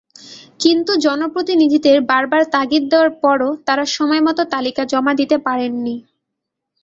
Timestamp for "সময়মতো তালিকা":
3.95-4.83